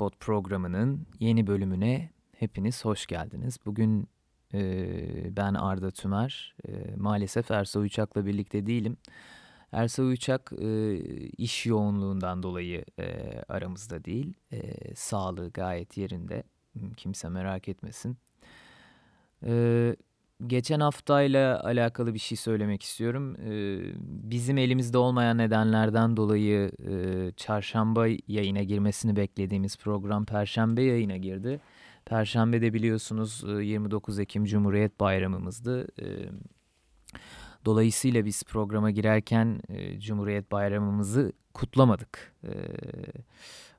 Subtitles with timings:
[0.00, 3.58] Catchpot programının yeni bölümüne hepiniz hoş geldiniz.
[3.66, 4.08] Bugün
[4.54, 6.54] e, ben Arda Tümer.
[6.68, 8.96] E, maalesef Ersoy Uçak'la birlikte değilim.
[9.72, 10.96] Ersoy Uçak e,
[11.38, 14.34] iş yoğunluğundan dolayı e, aramızda değil.
[14.52, 16.42] E, sağlığı gayet yerinde.
[16.96, 18.16] Kimse merak etmesin.
[19.46, 19.96] E,
[20.46, 23.36] geçen haftayla alakalı bir şey söylemek istiyorum.
[23.40, 23.78] Ee,
[24.30, 31.60] bizim elimizde olmayan nedenlerden dolayı e, çarşamba yayına girmesini beklediğimiz program perşembe yayına girdi.
[32.04, 35.86] Perşembe de biliyorsunuz 29 Ekim Cumhuriyet Bayramımızdı.
[36.02, 36.28] Ee,
[37.64, 42.34] dolayısıyla biz programa girerken e, Cumhuriyet Bayramımızı kutlamadık.
[42.44, 42.50] Ee,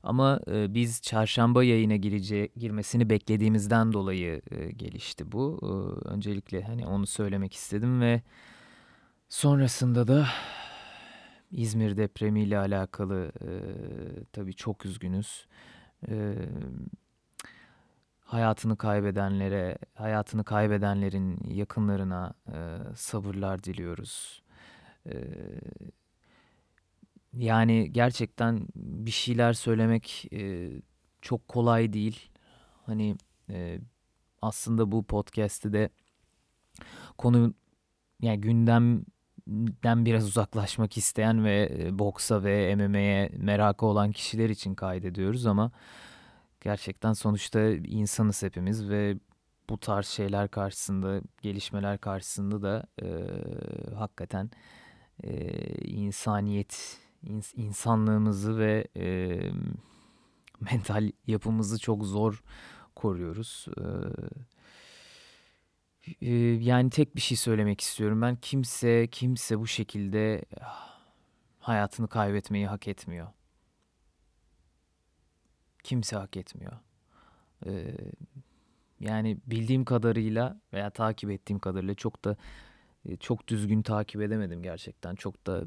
[0.03, 5.59] ama e, biz çarşamba yayına girece girmesini beklediğimizden dolayı e, gelişti bu.
[5.63, 5.67] E,
[6.09, 8.21] öncelikle hani onu söylemek istedim ve
[9.29, 10.27] sonrasında da
[11.51, 13.49] İzmir depremiyle alakalı e,
[14.33, 15.47] tabii çok üzgünüz.
[16.09, 16.35] E,
[18.21, 22.57] hayatını kaybedenlere, hayatını kaybedenlerin yakınlarına e,
[22.95, 24.43] sabırlar diliyoruz.
[25.05, 25.15] E,
[27.33, 30.71] yani gerçekten bir şeyler söylemek e,
[31.21, 32.29] çok kolay değil.
[32.85, 33.15] Hani
[33.49, 33.79] e,
[34.41, 35.89] aslında bu podcast'te de
[37.17, 37.53] konu
[38.21, 45.45] yani gündemden biraz uzaklaşmak isteyen ve e, boksa ve MMA'ye merakı olan kişiler için kaydediyoruz
[45.45, 45.71] ama
[46.61, 49.17] gerçekten sonuçta insanız hepimiz ve
[49.69, 53.07] bu tarz şeyler karşısında, gelişmeler karşısında da e,
[53.95, 54.51] hakikaten
[55.23, 55.51] e,
[55.83, 57.10] insaniyet ins
[57.55, 59.39] insanlığımızı ve e,
[60.71, 62.43] mental yapımızı çok zor
[62.95, 63.65] koruyoruz.
[66.21, 68.35] E, yani tek bir şey söylemek istiyorum ben.
[68.35, 70.45] Kimse kimse bu şekilde
[71.59, 73.27] hayatını kaybetmeyi hak etmiyor.
[75.83, 76.73] Kimse hak etmiyor.
[77.65, 77.95] E,
[78.99, 82.37] yani bildiğim kadarıyla veya takip ettiğim kadarıyla çok da
[83.19, 85.15] çok düzgün takip edemedim gerçekten.
[85.15, 85.63] Çok da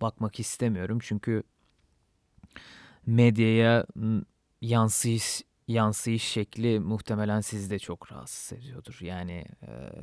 [0.00, 0.98] bakmak istemiyorum.
[1.02, 1.42] Çünkü
[3.06, 3.86] medyaya
[4.60, 8.98] yansıyış yansıyış şekli muhtemelen sizi de çok rahatsız ediyordur.
[9.00, 9.46] Yani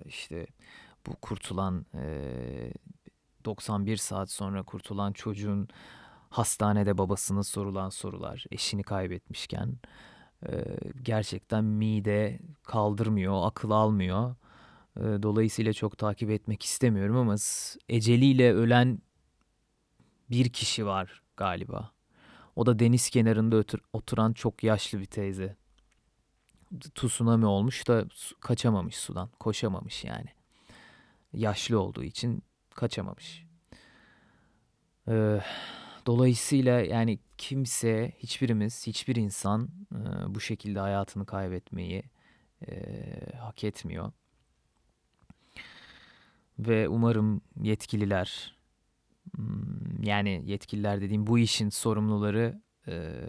[0.06, 0.48] işte
[1.08, 1.86] bu kurtulan
[3.46, 5.68] 91 saat sonra kurtulan çocuğun
[6.30, 9.76] hastanede babasına sorulan sorular, eşini kaybetmişken
[11.02, 14.36] gerçekten mide kaldırmıyor, akıl almıyor.
[14.98, 17.36] Dolayısıyla çok takip etmek istemiyorum ama
[17.90, 19.00] eceliyle ölen
[20.30, 21.92] bir kişi var galiba.
[22.56, 25.56] O da deniz kenarında otur oturan çok yaşlı bir teyze.
[26.96, 28.06] Tsunami olmuş da
[28.40, 29.30] kaçamamış sudan.
[29.40, 30.30] Koşamamış yani.
[31.34, 33.46] Yaşlı olduğu için kaçamamış.
[35.08, 35.40] Ee,
[36.06, 42.04] dolayısıyla yani kimse, hiçbirimiz, hiçbir insan e, bu şekilde hayatını kaybetmeyi
[42.68, 42.74] e,
[43.38, 44.12] hak etmiyor.
[46.60, 48.55] Ve umarım yetkililer,
[50.02, 53.22] yani yetkililer dediğim bu işin sorumluları e,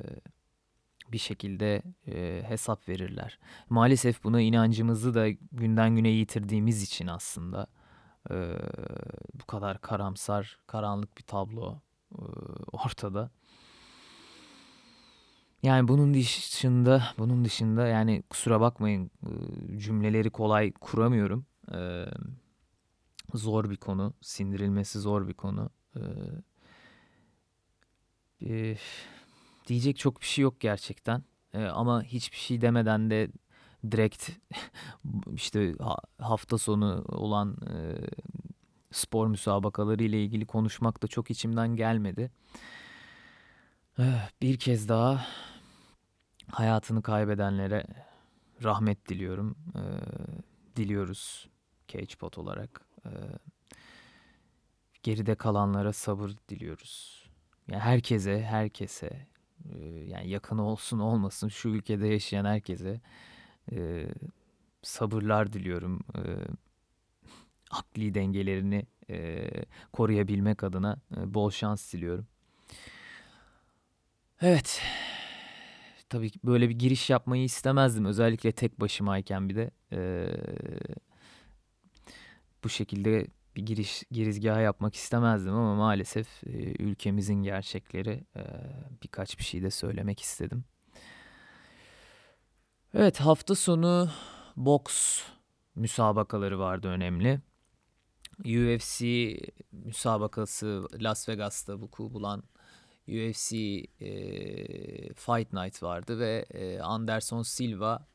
[1.12, 3.39] bir şekilde e, hesap verirler.
[3.71, 7.67] Maalesef buna inancımızı da günden güne yitirdiğimiz için aslında
[8.31, 8.35] e,
[9.35, 11.81] bu kadar karamsar, karanlık bir tablo
[12.73, 13.31] ortada.
[15.62, 19.11] Yani bunun dışında, bunun dışında yani kusura bakmayın
[19.77, 21.47] cümleleri kolay kuramıyorum.
[23.35, 25.71] Zor bir konu, sindirilmesi zor bir konu.
[28.43, 28.77] Ee,
[29.67, 31.23] diyecek çok bir şey yok gerçekten.
[31.55, 33.29] Ee, ama hiçbir şey demeden de
[33.91, 34.31] direkt
[35.35, 35.75] işte
[36.19, 37.77] hafta sonu olan e,
[38.93, 42.31] spor müsabakaları ile ilgili konuşmak da çok içimden gelmedi.
[44.43, 45.27] Bir kez daha
[46.51, 47.87] hayatını kaybedenlere
[48.65, 49.56] rahmet diliyorum.
[49.77, 49.81] Ee,
[50.77, 51.49] diliyoruz
[51.89, 52.81] Catchpot olarak.
[53.06, 53.11] Ee,
[55.06, 57.25] geride kalanlara sabır diliyoruz.
[57.71, 59.27] Yani herkese, herkese
[59.72, 63.00] e, yani yakın olsun olmasın şu ülkede yaşayan herkese
[63.73, 64.06] e,
[64.82, 66.00] sabırlar diliyorum.
[66.14, 66.23] E,
[67.70, 69.49] akli dengelerini e,
[69.93, 72.26] koruyabilmek adına e, bol şans diliyorum.
[74.41, 74.82] Evet.
[76.08, 78.05] Tabii ki böyle bir giriş yapmayı istemezdim.
[78.05, 79.70] Özellikle tek başımayken bir de.
[79.93, 80.00] E,
[82.64, 83.26] bu şekilde
[83.56, 88.43] bir giriş girizgah yapmak istemezdim ama maalesef e, ülkemizin gerçekleri e,
[89.03, 90.64] birkaç bir şey de söylemek istedim.
[92.94, 94.11] Evet hafta sonu
[94.56, 95.23] boks
[95.75, 97.41] müsabakaları vardı önemli.
[98.38, 99.05] UFC
[99.73, 102.43] müsabakası Las Vegas'ta vuku bulan
[103.08, 103.56] UFC
[104.00, 104.11] e,
[105.14, 108.06] Fight Night vardı ve e, Anderson Silva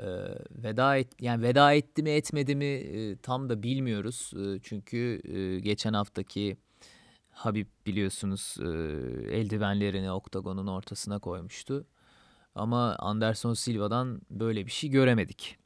[0.00, 0.06] e,
[0.50, 4.32] veda et yani veda etti mi etmedi mi e, tam da bilmiyoruz.
[4.36, 6.56] E, çünkü e, geçen haftaki
[7.30, 8.66] Habib biliyorsunuz e,
[9.36, 11.86] eldivenlerini oktagonun ortasına koymuştu.
[12.54, 15.58] Ama Anderson Silva'dan böyle bir şey göremedik.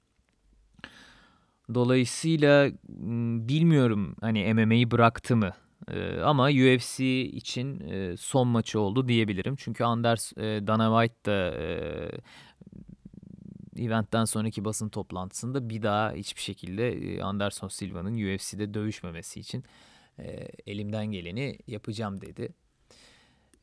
[1.75, 2.71] Dolayısıyla
[3.49, 5.53] bilmiyorum hani MMA'yi bıraktı mı
[5.91, 9.57] ee, ama UFC için e, son maçı oldu diyebilirim.
[9.57, 12.11] Çünkü Anders e, Dana White da e,
[13.77, 19.65] eventten sonraki basın toplantısında bir daha hiçbir şekilde e, Anderson Silva'nın UFC'de dövüşmemesi için
[20.19, 22.55] e, elimden geleni yapacağım dedi.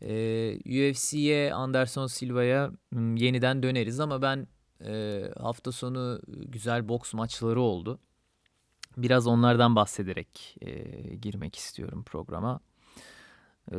[0.02, 4.48] E, UFC'ye Anderson Silva'ya yeniden döneriz ama ben
[4.86, 8.00] e, hafta sonu güzel boks maçları oldu.
[8.98, 10.72] Biraz onlardan bahsederek e,
[11.16, 12.60] girmek istiyorum programa.
[13.72, 13.78] E,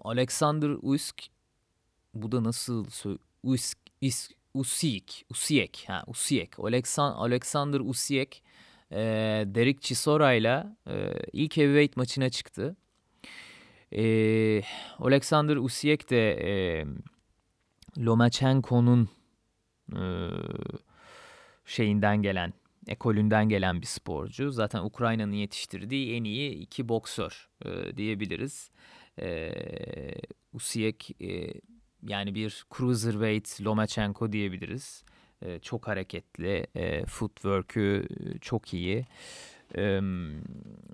[0.00, 1.30] Alexander Usyk
[2.14, 2.86] bu da nasıl
[3.42, 8.42] Usyk Is, Usyk Usyk ha Usyk Alexander Usyk
[8.92, 8.98] e,
[9.46, 10.66] Derek Chisora ile
[11.32, 12.76] ilk heavyweight maçına çıktı.
[13.92, 14.02] E,
[14.98, 16.86] Alexander Usyk de e,
[17.98, 19.08] Lomachenko'nun
[19.92, 20.02] e,
[21.64, 22.52] şeyinden gelen
[22.86, 24.50] ekolünden gelen bir sporcu.
[24.50, 28.70] Zaten Ukrayna'nın yetiştirdiği en iyi iki boksör e, diyebiliriz.
[29.18, 29.52] E,
[30.52, 31.52] Usiyek e,
[32.08, 35.04] yani bir cruiserweight Lomachenko diyebiliriz.
[35.42, 38.08] E, çok hareketli, e, footwork'ü
[38.40, 39.06] çok iyi.
[39.74, 39.82] E,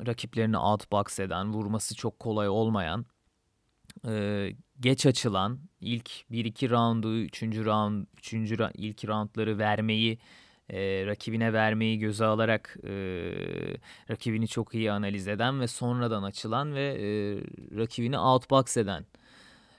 [0.07, 3.07] rakiplerini outbox eden, vurması çok kolay olmayan,
[4.07, 4.49] e,
[4.81, 7.43] geç açılan, ilk 1-2 roundu, 3.
[7.43, 8.35] round, 3.
[8.75, 10.19] ilk roundları vermeyi
[10.71, 12.93] e, rakibine vermeyi göze alarak e,
[14.11, 17.07] rakibini çok iyi analiz eden ve sonradan açılan ve e,
[17.79, 19.05] rakibini outbox eden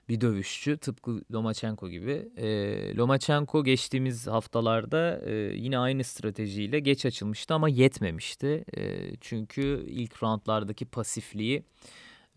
[0.09, 2.29] bir dövüşçü tıpkı Lomachenko gibi.
[2.37, 8.65] E, Lomachenko geçtiğimiz haftalarda e, yine aynı stratejiyle geç açılmıştı ama yetmemişti.
[8.77, 11.63] E, çünkü ilk roundlardaki pasifliği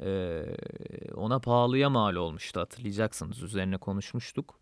[0.01, 0.43] e,
[1.15, 4.59] ona pahalıya mal olmuştu hatırlayacaksınız üzerine konuşmuştuk.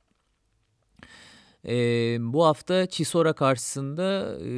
[1.69, 1.77] E,
[2.21, 4.51] bu hafta Chisora karşısında e,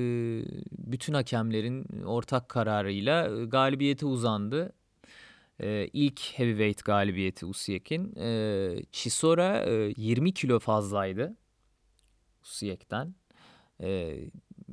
[0.78, 4.72] bütün hakemlerin ortak kararıyla galibiyete uzandı.
[5.60, 8.16] E, ilk heavyweight galibiyeti Usyk'in.
[8.16, 11.36] E, Chisora e, 20 kilo fazlaydı
[12.42, 13.14] Usyk'ten.
[13.80, 14.18] E,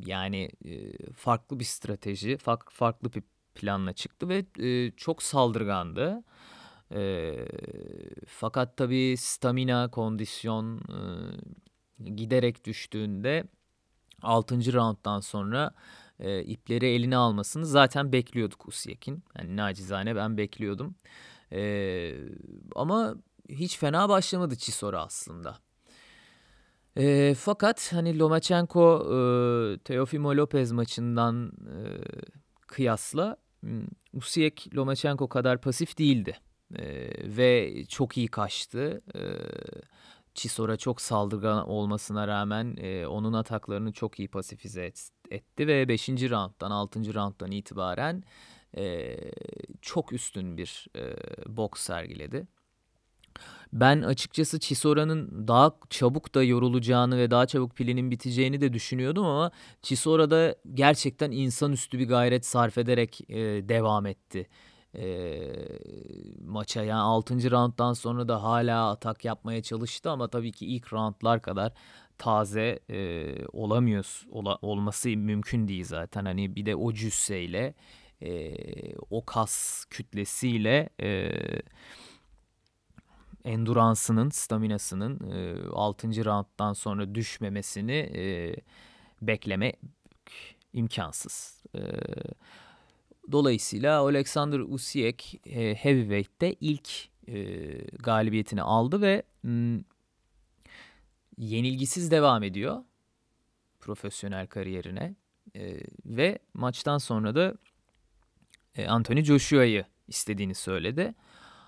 [0.05, 3.23] yani e, farklı bir strateji, farklı, farklı bir
[3.55, 6.23] planla çıktı ve e, çok saldırgandı.
[6.91, 7.33] E,
[8.27, 10.77] fakat tabii stamina, kondisyon...
[10.77, 10.99] E,
[12.15, 13.43] giderek düştüğünde
[14.21, 14.73] 6.
[14.73, 15.73] rounddan sonra
[16.19, 19.23] e, ipleri eline almasını zaten bekliyorduk Usyek'in.
[19.37, 20.95] Yani nacizane ben bekliyordum.
[21.51, 22.13] E,
[22.75, 23.15] ama
[23.49, 25.57] hiç fena başlamadı Chisora aslında.
[26.97, 31.77] E, fakat hani Lomachenko e, Teofimo Lopez maçından e,
[32.67, 33.37] kıyasla
[34.13, 36.37] Usyek Lomachenko kadar pasif değildi.
[36.75, 39.01] E, ve çok iyi kaçtı.
[39.15, 39.21] E,
[40.35, 46.09] Chisora çok saldırgan olmasına rağmen e, onun ataklarını çok iyi pasifize et, etti ve 5.
[46.09, 47.13] rounddan 6.
[47.13, 48.23] rounddan itibaren
[48.77, 49.17] e,
[49.81, 51.15] çok üstün bir e,
[51.57, 52.47] boks sergiledi.
[53.73, 59.51] Ben açıkçası Chisora'nın daha çabuk da yorulacağını ve daha çabuk pilinin biteceğini de düşünüyordum ama
[59.81, 63.35] Chisora da gerçekten insanüstü bir gayret sarf ederek e,
[63.69, 64.47] devam etti
[64.95, 65.41] e,
[66.45, 66.83] maça.
[66.83, 67.51] Yani 6.
[67.51, 71.73] rounddan sonra da hala atak yapmaya çalıştı ama tabii ki ilk roundlar kadar
[72.17, 74.25] taze e, olamıyoruz.
[74.31, 76.25] Ola, olması mümkün değil zaten.
[76.25, 77.73] Hani bir de o cüsseyle
[78.21, 78.53] e,
[79.09, 81.31] o kas kütlesiyle e,
[83.45, 86.25] enduransının, staminasının e, 6.
[86.25, 88.55] rounddan sonra düşmemesini e,
[89.21, 89.73] bekleme
[90.73, 91.63] imkansız.
[91.75, 91.81] E,
[93.31, 96.89] Dolayısıyla Alexander Usyk e, Heavyweight'te ilk
[97.27, 97.67] e,
[97.99, 99.79] galibiyetini aldı ve m,
[101.37, 102.83] yenilgisiz devam ediyor
[103.79, 105.15] profesyonel kariyerine.
[105.55, 107.53] E, ve maçtan sonra da
[108.75, 111.15] e, Anthony Joshua'yı istediğini söyledi.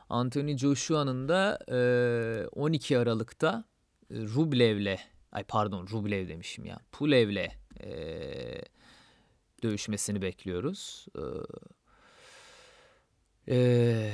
[0.09, 3.63] Anthony Joshua'nın da e, 12 Aralık'ta
[4.11, 4.97] e, Rublev'le
[5.31, 7.49] ay pardon Rublev demişim ya Pulev'le
[7.83, 7.91] e,
[9.63, 11.05] dövüşmesini bekliyoruz.
[13.49, 14.11] Ee,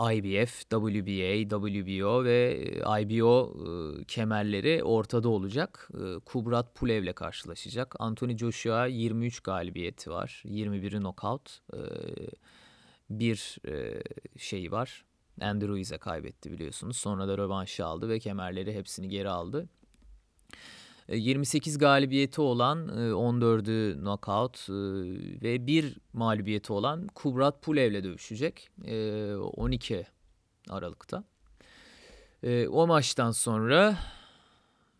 [0.00, 2.66] IBF, WBA, WBO ve
[3.00, 3.54] IBO
[4.00, 5.88] e, kemerleri ortada olacak.
[5.94, 7.94] E, Kubrat Pulev'le karşılaşacak.
[7.98, 10.42] Anthony Joshua 23 galibiyeti var.
[10.46, 11.60] 21'i knockout.
[11.74, 11.78] E,
[13.10, 14.02] bir e,
[14.38, 15.04] şeyi var.
[15.40, 16.96] Andy Ruiz'e kaybetti biliyorsunuz.
[16.96, 19.68] Sonra da rövanşı aldı ve kemerleri hepsini geri aldı.
[21.10, 24.68] 28 galibiyeti olan 14'ü knockout
[25.42, 28.70] ve bir mağlubiyeti olan Kubrat Pulev'le dövüşecek
[29.56, 30.06] 12
[30.68, 31.24] Aralık'ta.
[32.68, 33.98] O maçtan sonra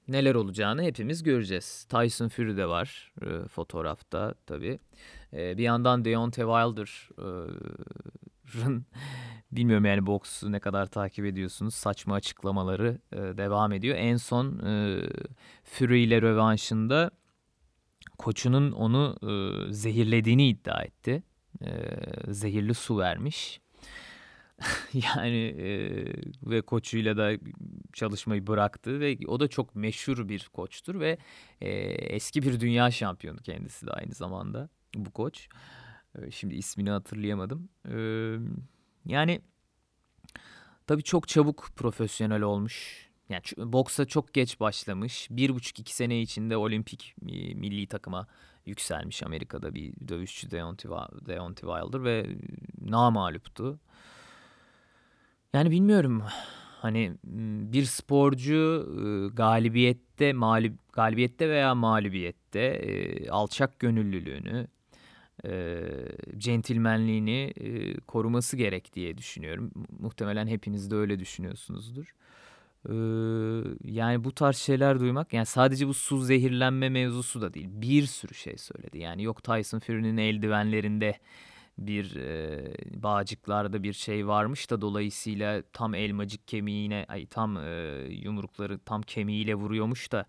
[0.08, 1.84] neler olacağını hepimiz göreceğiz.
[1.84, 3.12] Tyson Fury de var
[3.48, 4.78] fotoğrafta tabii.
[5.32, 7.60] Bir yandan Deontay Wilder'ın
[9.52, 11.74] bilmiyorum yani boksu ne kadar takip ediyorsunuz.
[11.74, 13.96] Saçma açıklamaları devam ediyor.
[13.96, 14.58] En son
[15.64, 17.10] Fury ile rövanşında
[18.18, 19.16] koçunun onu
[19.70, 21.22] zehirlediğini iddia etti.
[22.28, 23.60] Zehirli su vermiş.
[24.92, 25.68] yani e,
[26.42, 27.32] ve koçuyla da
[27.92, 31.18] çalışmayı bıraktı ve o da çok meşhur bir koçtur ve
[31.60, 35.48] e, eski bir dünya şampiyonu kendisi de aynı zamanda bu koç.
[35.48, 35.54] E,
[36.30, 37.68] şimdi ismini hatırlayamadım.
[37.88, 37.96] E,
[39.06, 39.40] yani
[40.86, 43.08] tabii çok çabuk profesyonel olmuş.
[43.28, 45.28] Yani boksa çok geç başlamış.
[45.30, 47.14] Bir buçuk iki sene içinde olimpik
[47.54, 48.26] milli takıma
[48.66, 52.26] yükselmiş Amerika'da bir dövüşçü Deontay, Deontay Wilder ve
[52.80, 53.80] namaluptu.
[55.52, 56.22] Yani bilmiyorum.
[56.80, 57.16] Hani
[57.72, 58.86] bir sporcu
[59.34, 62.82] galibiyette, mağlub galibiyette veya mağlubiyette
[63.30, 64.68] alçak gönüllülüğünü,
[66.38, 67.52] centilmenliğini
[68.06, 69.70] koruması gerek diye düşünüyorum.
[69.98, 72.14] Muhtemelen hepiniz de öyle düşünüyorsunuzdur.
[73.84, 77.68] yani bu tarz şeyler duymak yani sadece bu su zehirlenme mevzusu da değil.
[77.70, 78.98] Bir sürü şey söyledi.
[78.98, 81.18] Yani yok Tyson Fury'nin eldivenlerinde
[81.78, 82.14] bir
[83.02, 87.58] bağcıklarda bir şey varmış da dolayısıyla tam elmacık kemiğine ay tam
[88.08, 90.26] yumrukları tam kemiğiyle vuruyormuş da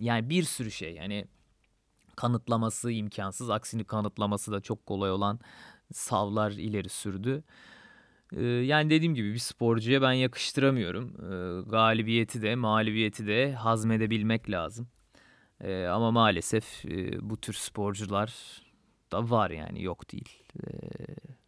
[0.00, 1.24] yani bir sürü şey yani
[2.16, 5.40] kanıtlaması imkansız aksini kanıtlaması da çok kolay olan
[5.92, 7.44] savlar ileri sürdü.
[8.32, 11.08] E, yani dediğim gibi bir sporcuya ben yakıştıramıyorum.
[11.08, 14.88] E, galibiyeti de mağlubiyeti de hazmedebilmek lazım.
[15.60, 18.62] E, ama maalesef e, bu tür sporcular
[19.12, 20.42] da var yani yok değil.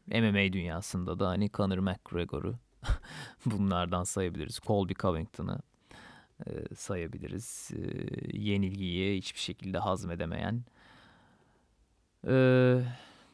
[0.08, 2.58] Ee, MMA dünyasında da hani Conor McGregor'u
[3.46, 4.58] bunlardan sayabiliriz.
[4.66, 5.60] Colby Covington'ı
[6.46, 7.70] e, sayabiliriz.
[7.72, 10.64] E, yenilgiyi hiçbir şekilde hazmedemeyen
[12.26, 12.34] e,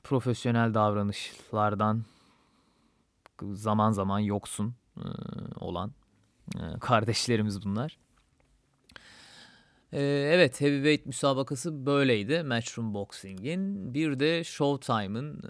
[0.05, 2.05] profesyonel davranışlardan
[3.53, 5.07] zaman zaman yoksun e,
[5.61, 5.93] olan
[6.57, 7.99] e, kardeşlerimiz bunlar.
[9.97, 13.95] Evet heavyweight müsabakası böyleydi Matchroom Boxing'in.
[13.95, 15.43] Bir de Showtime'ın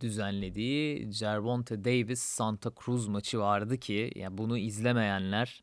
[0.00, 5.62] düzenlediği Gervonta Davis Santa Cruz maçı vardı ki yani bunu izlemeyenler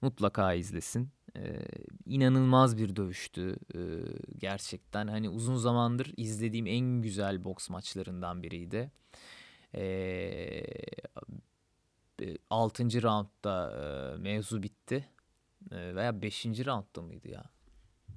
[0.00, 1.10] mutlaka izlesin.
[1.36, 1.62] Ee,
[2.06, 3.78] inanılmaz bir dövüştü ee,
[4.38, 5.06] gerçekten.
[5.08, 8.90] Hani uzun zamandır izlediğim en güzel boks maçlarından biriydi.
[9.74, 10.64] Ee,
[12.50, 13.02] 6.
[13.02, 15.08] roundda e, mevzu bitti
[15.70, 16.46] veya 5.
[16.46, 17.44] roundda mıydı ya?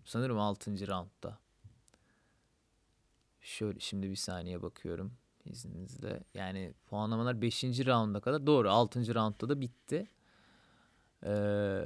[0.06, 0.88] Sanırım 6.
[0.88, 1.40] roundda.
[3.42, 5.14] Şöyle şimdi bir saniye bakıyorum
[5.46, 6.24] izninizle.
[6.34, 7.64] Yani puanlamalar 5.
[7.64, 9.16] rounda kadar doğru 6.
[9.16, 10.08] roundda da bitti.
[11.26, 11.86] Ee,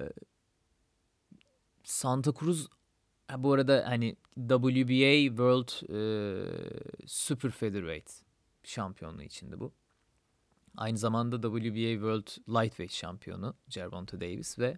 [1.83, 2.67] Santa Cruz
[3.37, 8.11] bu arada hani WBA World e, Super Featherweight
[8.63, 9.73] şampiyonluğu içinde bu.
[10.77, 14.77] Aynı zamanda WBA World Lightweight şampiyonu Gervonta Davis ve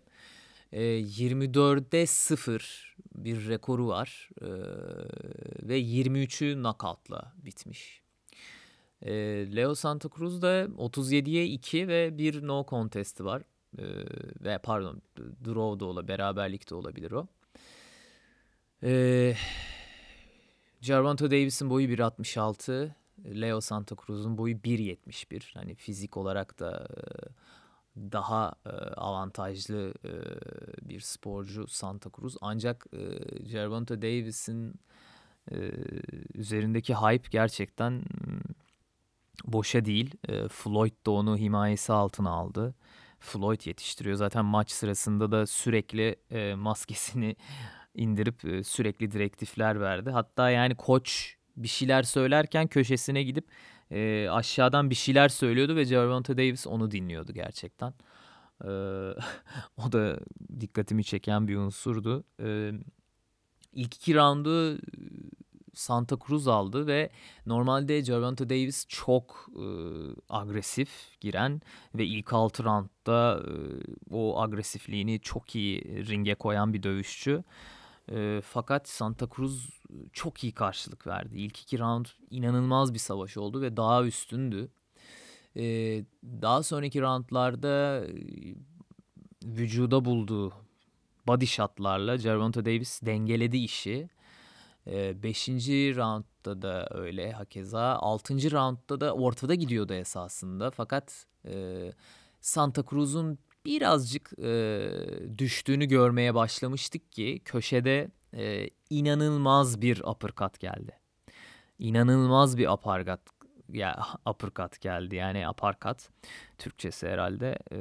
[0.72, 4.48] e, 24'de 0 bir rekoru var e,
[5.68, 8.02] ve 23'ü knockout'la bitmiş.
[9.02, 9.12] E,
[9.56, 13.44] Leo Santa Cruz'da 37'ye 2 ve bir no contest'i var.
[13.78, 13.84] E,
[14.42, 17.28] ve pardon draw da olabilir, beraberlik de olabilir o.
[18.84, 19.36] E,
[20.82, 22.92] Gervonta Davis'in boyu 1.66.
[23.26, 25.54] Leo Santa Cruz'un boyu 1.71.
[25.54, 27.02] Hani fizik olarak da e,
[28.12, 30.12] daha e, avantajlı e,
[30.90, 32.38] bir sporcu Santa Cruz.
[32.42, 33.00] Ancak e,
[34.02, 34.74] Davis'in
[36.34, 38.42] üzerindeki hype gerçekten hmm,
[39.46, 40.16] boşa değil.
[40.50, 42.76] Floyd da onu himayesi altına aldı.
[43.20, 44.16] Floyd yetiştiriyor.
[44.16, 47.36] Zaten maç sırasında da sürekli e, maskesini
[47.96, 50.10] indirip e, sürekli direktifler verdi.
[50.10, 53.48] Hatta yani koç bir şeyler söylerken köşesine gidip
[53.92, 57.94] e, aşağıdan bir şeyler söylüyordu ve Gervonta Davis onu dinliyordu gerçekten.
[58.64, 58.68] E,
[59.78, 60.20] o da
[60.60, 62.24] dikkatimi çeken bir unsurdu.
[62.44, 62.72] E,
[63.74, 64.80] ilk iki roundu
[65.74, 67.10] Santa Cruz aldı ve
[67.46, 69.66] normalde Gervonta Davis çok e,
[70.30, 71.62] agresif giren
[71.96, 73.54] ve ilk altı roundda e,
[74.12, 77.44] o agresifliğini çok iyi ringe koyan bir dövüşçü.
[78.12, 79.70] E, fakat Santa Cruz
[80.14, 81.38] çok iyi karşılık verdi.
[81.38, 84.70] İlk iki round inanılmaz bir savaş oldu ve daha üstündü.
[85.56, 85.64] E,
[86.24, 88.14] daha sonraki roundlarda e,
[89.46, 90.54] vücuda bulduğu
[91.28, 94.10] body shotlarla Gervonta Davis dengeledi işi.
[94.92, 97.82] E, beşinci roundda da öyle hakeza.
[97.82, 100.72] Altıncı roundda da ortada gidiyordu esasında.
[100.72, 101.92] Fakat e,
[102.42, 104.90] Santa Cruz'un birazcık e,
[105.38, 111.00] düştüğünü görmeye başlamıştık ki köşede e, inanılmaz bir uppercut geldi.
[111.80, 113.20] İnanılmaz bir uppercut
[113.70, 115.16] ya uppercut geldi.
[115.16, 116.10] Yani uppercut
[116.58, 117.60] Türkçesi herhalde.
[117.72, 117.78] E,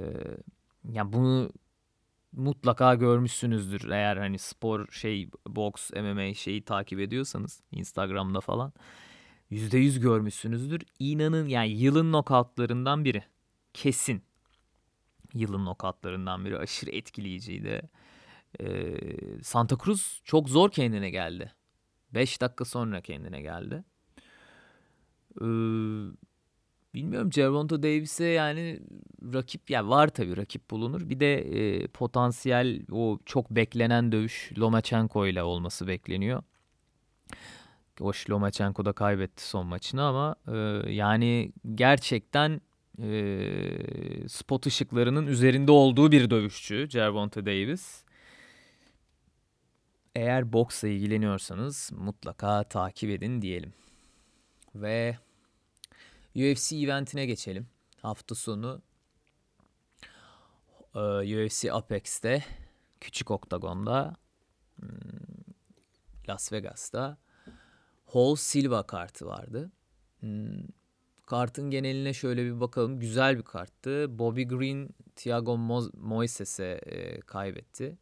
[0.93, 1.51] yani bunu
[2.33, 8.73] mutlaka görmüşsünüzdür eğer hani spor şey boks MMA şeyi takip ediyorsanız Instagram'da falan.
[9.51, 10.83] %100 görmüşsünüzdür.
[10.99, 13.25] İnanın yani yılın knockoutlarından biri.
[13.75, 14.23] Kesin.
[15.35, 16.59] Yılın knockoutlarından biri.
[16.59, 17.91] Aşırı etkileyiciydi.
[18.61, 18.97] Ee,
[19.43, 21.53] Santa Cruz çok zor kendine geldi.
[22.15, 23.85] 5 dakika sonra kendine geldi.
[25.41, 25.47] Ee,
[26.95, 28.81] bilmiyorum Gervonta Davis'e yani
[29.35, 31.09] rakip ya yani var tabii rakip bulunur.
[31.11, 36.43] Bir de e, potansiyel o çok beklenen dövüş Lomachenko ile olması bekleniyor.
[37.99, 40.57] Hoş Lomachenko da kaybetti son maçını ama e,
[40.93, 42.61] yani gerçekten
[43.03, 48.05] e, spot ışıklarının üzerinde olduğu bir dövüşçü Gervonta Davis.
[50.15, 53.73] Eğer boksla ilgileniyorsanız mutlaka takip edin diyelim.
[54.75, 55.19] Ve
[56.39, 57.67] UFC eventine geçelim.
[58.03, 58.83] Hafta sonu
[60.95, 62.45] e, UFC Apex'te
[63.01, 64.17] küçük oktagonda
[64.77, 64.89] hmm,
[66.29, 67.19] Las Vegas'ta
[68.07, 69.73] Hall Silva kartı vardı.
[70.21, 70.63] Hmm,
[71.27, 73.01] kartın geneline şöyle bir bakalım.
[73.01, 74.19] Güzel bir karttı.
[74.19, 75.57] Bobby Green Thiago
[75.95, 77.99] Moises'e e, kaybetti.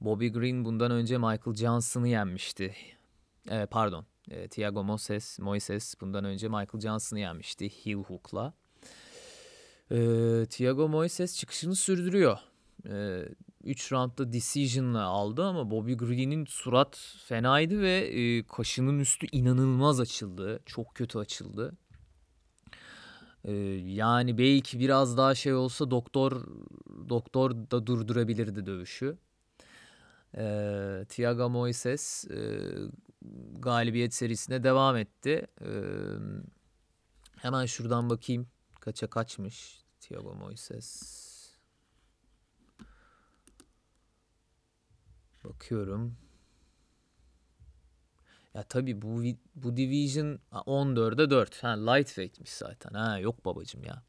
[0.00, 2.74] Bobby Green bundan önce Michael Johnson'ı yenmişti.
[3.50, 4.06] E, pardon.
[4.30, 8.54] E, Thiago Moises, Moises bundan önce Michael Johnson'ı yenmişti heel hook'la.
[9.90, 9.96] E,
[10.50, 12.38] Thiago Moises çıkışını sürdürüyor.
[13.64, 20.00] 3 e, roundda decision'la aldı ama Bobby Green'in surat fenaydı ve e, kaşının üstü inanılmaz
[20.00, 20.60] açıldı.
[20.66, 21.76] Çok kötü açıldı.
[23.44, 23.52] E,
[23.86, 26.46] yani belki biraz daha şey olsa doktor
[27.08, 29.18] doktor da durdurabilirdi dövüşü.
[30.36, 32.60] E, Thiago Moises e,
[33.58, 35.46] galibiyet serisine devam etti.
[35.60, 35.70] E,
[37.36, 38.46] hemen şuradan bakayım
[38.80, 41.16] kaça kaçmış Thiago Moises.
[45.44, 46.16] Bakıyorum.
[48.54, 49.22] Ya tabii bu
[49.54, 51.62] bu division 14'e 4.
[51.62, 52.90] Ha lightweight'miş zaten.
[52.94, 54.02] Ha yok babacım ya.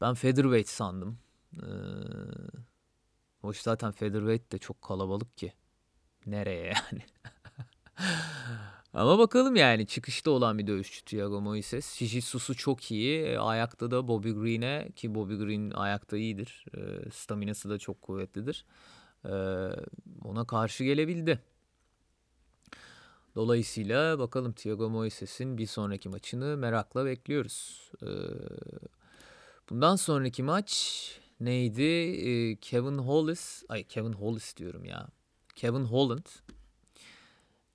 [0.00, 1.18] Ben featherweight sandım.
[1.54, 1.66] Ee,
[3.40, 5.52] hoş zaten featherweight de çok kalabalık ki.
[6.26, 7.02] Nereye yani?
[8.94, 12.02] Ama bakalım yani çıkışta olan bir dövüşçü Thiago Moises.
[12.02, 13.38] Jiu-Jitsu'su çok iyi.
[13.38, 16.64] Ayakta da Bobby Green'e ki Bobby Green ayakta iyidir.
[16.76, 18.64] E, staminası da çok kuvvetlidir.
[19.24, 19.32] E,
[20.24, 21.40] ona karşı gelebildi.
[23.34, 27.90] Dolayısıyla bakalım Thiago Moises'in bir sonraki maçını merakla bekliyoruz.
[28.02, 28.08] E,
[29.70, 31.82] bundan sonraki maç neydi?
[31.82, 35.08] E, Kevin Hollis, ay Kevin Hollis diyorum ya.
[35.56, 36.26] Kevin Holland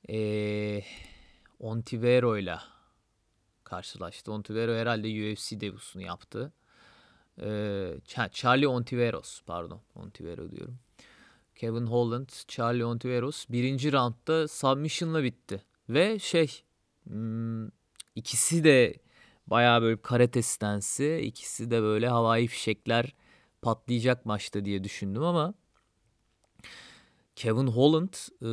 [0.10, 0.84] e,
[1.60, 2.58] Ontivero ile
[3.64, 4.32] karşılaştı.
[4.32, 6.54] Ontivero herhalde UFC debutunu yaptı.
[7.42, 7.92] E,
[8.32, 10.80] Charlie Ontiveros pardon Ontivero diyorum.
[11.56, 15.64] Kevin Holland, Charlie Ontiveros birinci roundda submission'la bitti.
[15.90, 16.62] Ve şey
[17.08, 17.68] hmm,
[18.16, 18.96] ikisi de
[19.48, 21.04] bayağı böyle karate stansı.
[21.04, 23.14] ikisi de böyle havai fişekler
[23.62, 25.54] patlayacak maçta diye düşündüm ama
[27.40, 28.48] Kevin Holland e,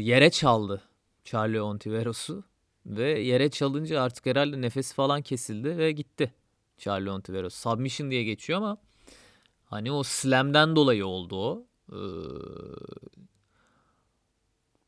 [0.00, 0.82] yere çaldı
[1.24, 2.44] Charlie Ontiveros'u
[2.86, 6.34] ve yere çalınca artık herhalde nefesi falan kesildi ve gitti
[6.76, 7.54] Charlie Ontiveros.
[7.54, 8.78] Submission diye geçiyor ama
[9.64, 11.66] hani o slam'den dolayı oldu o.
[11.92, 11.96] Ee,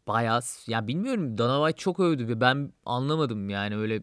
[0.06, 4.02] bayağı ya bilmiyorum Dana White çok övdü ben anlamadım yani öyle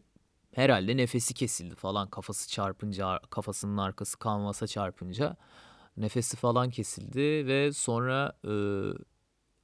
[0.56, 5.38] herhalde nefesi kesildi falan kafası çarpınca kafasının arkası kanvasa çarpınca
[5.98, 8.52] nefesi falan kesildi ve sonra e,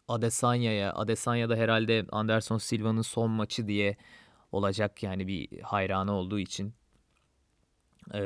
[0.08, 0.94] Adesanya'ya.
[0.94, 3.98] Adesanya da herhalde Anderson Silva'nın son maçı diye
[4.52, 6.74] olacak yani bir hayranı olduğu için
[8.14, 8.22] e,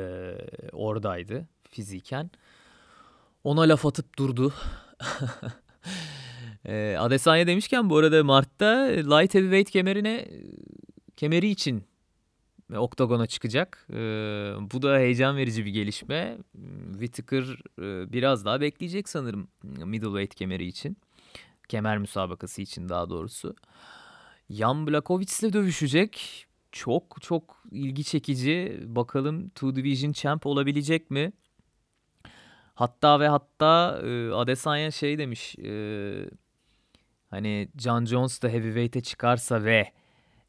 [0.72, 2.30] oradaydı fiziken.
[3.44, 4.54] Ona laf atıp durdu.
[6.64, 10.28] e, Adesanya demişken bu arada Mart'ta light heavyweight kemerine
[11.16, 11.84] kemeri için
[12.76, 13.86] oktagona çıkacak.
[13.90, 13.96] E,
[14.72, 16.38] bu da heyecan verici bir gelişme.
[16.90, 17.44] Whittaker
[18.12, 20.96] biraz daha bekleyecek sanırım middleweight kemeri için.
[21.68, 23.56] Kemer müsabakası için daha doğrusu.
[24.50, 26.44] Jan Blachowicz ile dövüşecek.
[26.72, 28.80] çok çok ilgi çekici.
[28.86, 31.32] Bakalım Two Division Champ olabilecek mi?
[32.74, 35.58] Hatta ve hatta e, Adesanya şey demiş.
[35.58, 35.70] E,
[37.30, 39.92] hani John Jones da heavyweight'e çıkarsa ve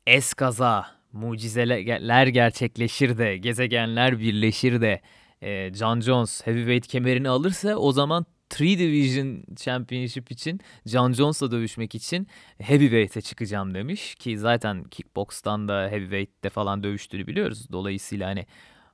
[0.08, 5.02] eskaza mucizeler gerçekleşir de gezegenler birleşir de
[5.42, 11.96] e, John Jones heavyweight kemerini alırsa o zaman 3 Division Championship için John Jones'la dövüşmek
[11.96, 12.28] için
[12.60, 17.68] heavyweight'e çıkacağım demiş ki zaten kickbox'tan da heavyweight'te falan dövüştüğünü biliyoruz.
[17.72, 18.46] Dolayısıyla hani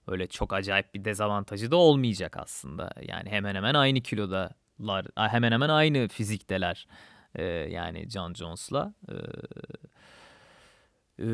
[0.08, 2.92] öyle çok acayip bir dezavantajı da olmayacak aslında.
[3.08, 6.88] Yani hemen hemen aynı kilodalar, hemen hemen aynı fizikteler.
[7.36, 8.94] Ee, yani John Jones'la.
[11.20, 11.26] Ee,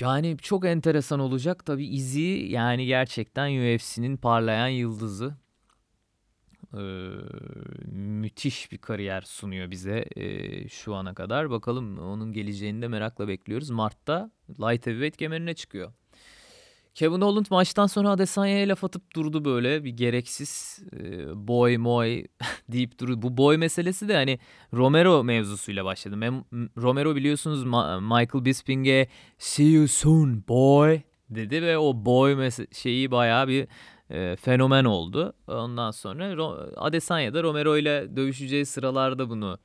[0.00, 5.34] yani çok enteresan olacak tabii izi yani gerçekten UFC'nin parlayan yıldızı.
[6.74, 6.78] Ee,
[7.92, 11.50] müthiş bir kariyer sunuyor bize e, şu ana kadar.
[11.50, 13.70] Bakalım onun geleceğini de merakla bekliyoruz.
[13.70, 15.92] Mart'ta Light Heavyweight kemerine çıkıyor.
[16.94, 22.24] Kevin Holland maçtan sonra Adesanya'ya laf atıp durdu böyle bir gereksiz e, boy moy
[22.68, 23.22] deyip durdu.
[23.22, 24.38] Bu boy meselesi de hani
[24.74, 26.16] Romero mevzusuyla başladı.
[26.16, 26.44] Mem
[26.76, 29.08] Romero biliyorsunuz Ma Michael Bisping'e
[29.38, 33.68] see you soon boy dedi ve o boy şeyi bayağı bir
[34.12, 35.32] e, fenomen oldu.
[35.46, 39.58] Ondan sonra Ro Adesanya Romero ile dövüşeceği sıralarda bunu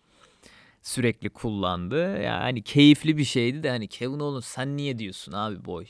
[0.81, 2.21] sürekli kullandı.
[2.21, 5.85] Yani keyifli bir şeydi de hani Kevin Owens sen niye diyorsun abi boy?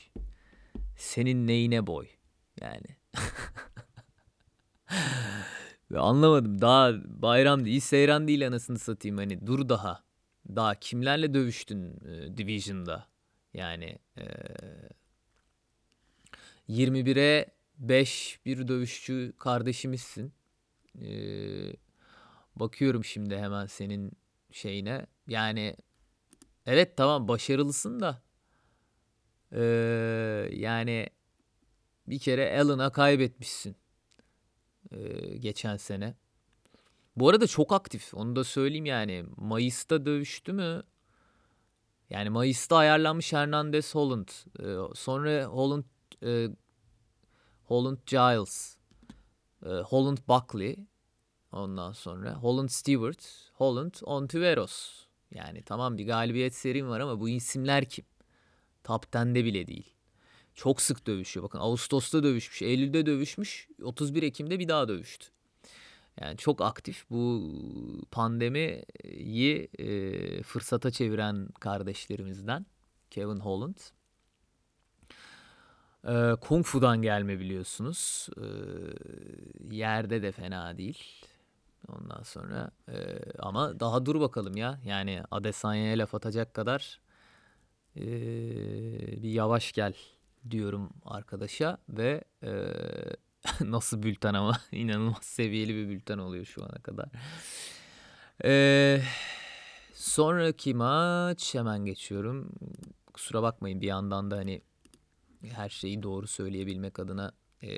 [0.96, 2.06] Senin neyine boy?
[2.60, 2.86] Yani.
[5.96, 6.60] Anlamadım.
[6.60, 9.18] Daha bayram değil, seyran değil anasını satayım.
[9.18, 10.02] Hani dur daha.
[10.56, 13.06] Daha kimlerle dövüştün e, Division'da?
[13.54, 14.24] Yani e,
[16.68, 20.32] 21'e 5 bir dövüşçü kardeşimizsin.
[21.02, 21.10] E,
[22.56, 24.12] bakıyorum şimdi hemen senin
[24.50, 25.06] şeyine.
[25.26, 25.76] Yani
[26.66, 28.22] evet tamam başarılısın da
[29.52, 31.06] ee, yani
[32.06, 33.76] bir kere Allen'a kaybetmişsin
[34.92, 36.14] ee, geçen sene.
[37.16, 38.14] Bu arada çok aktif.
[38.14, 39.24] Onu da söyleyeyim yani.
[39.36, 40.82] Mayıs'ta dövüştü mü?
[42.10, 44.28] Yani Mayıs'ta ayarlanmış Hernandez Holland.
[44.60, 45.84] Ee, sonra Holland
[46.24, 46.48] e,
[47.68, 48.76] Holland Giles.
[49.66, 50.86] E, Holland Buckley.
[51.52, 53.50] Ondan sonra Holland Stewart.
[53.54, 55.06] Holland Ontiveros.
[55.30, 58.04] Yani tamam bir galibiyet serim var ama bu isimler kim?
[58.84, 59.94] Top 10'de bile değil.
[60.54, 61.44] Çok sık dövüşüyor.
[61.44, 65.26] Bakın Ağustos'ta dövüşmüş, Eylül'de dövüşmüş, 31 Ekim'de bir daha dövüştü.
[66.20, 67.52] Yani çok aktif bu
[68.10, 72.66] pandemiyi e, fırsata çeviren kardeşlerimizden
[73.10, 73.76] Kevin Holland.
[76.08, 78.28] E, Kung Fu'dan gelme biliyorsunuz.
[78.36, 78.46] E,
[79.76, 80.98] yerde de fena değil.
[81.88, 84.80] Ondan sonra e, ama daha dur bakalım ya.
[84.84, 87.00] Yani Adesanya'ya laf atacak kadar
[87.96, 89.94] ee, bir yavaş gel
[90.50, 92.52] diyorum arkadaşa ve e,
[93.60, 97.08] nasıl bülten ama inanılmaz seviyeli bir bülten oluyor şu ana kadar.
[98.44, 99.02] Ee,
[99.94, 102.52] sonraki maç hemen geçiyorum.
[103.14, 104.62] Kusura bakmayın bir yandan da hani
[105.42, 107.70] her şeyi doğru söyleyebilmek adına e,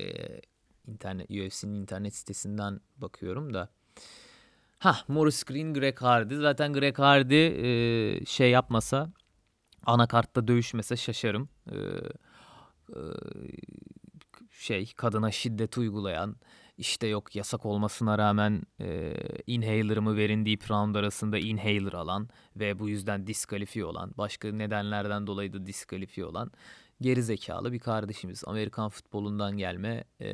[0.87, 3.69] internet UFC'nin internet sitesinden bakıyorum da.
[4.79, 6.37] Ha Morris Green, Greg Hardy.
[6.37, 9.13] Zaten Greg Hardy e, şey yapmasa
[9.87, 11.49] anakartta dövüşmese şaşarım.
[11.73, 11.77] Ee,
[12.89, 13.01] e,
[14.51, 16.37] şey kadına şiddet uygulayan
[16.79, 19.15] işte yok yasak olmasına rağmen e,
[19.47, 25.53] inhaler'ımı verin deyip round arasında inhaler alan ve bu yüzden diskalifiye olan başka nedenlerden dolayı
[25.53, 26.51] da diskalifiye olan
[27.01, 28.43] geri zekalı bir kardeşimiz.
[28.47, 30.29] Amerikan futbolundan gelme e,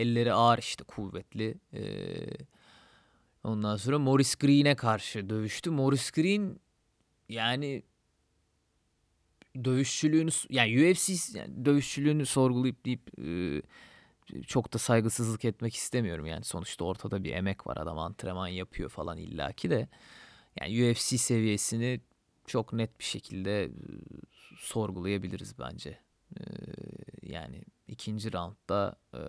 [0.00, 1.82] elleri ağır işte kuvvetli e,
[3.44, 5.70] ondan sonra Morris Green'e karşı dövüştü.
[5.70, 6.60] Morris Green
[7.28, 7.82] yani
[9.64, 13.62] dövüşçülüğünü yani UFC yani dövüşçülüğünü sorgulayıp deyip e,
[14.46, 19.18] çok da saygısızlık etmek istemiyorum yani sonuçta ortada bir emek var adam antrenman yapıyor falan
[19.18, 19.88] illaki de
[20.60, 22.00] yani UFC seviyesini
[22.46, 23.70] çok net bir şekilde
[24.60, 25.98] sorgulayabiliriz bence.
[26.36, 26.42] E,
[27.22, 29.22] yani ikinci roundda e,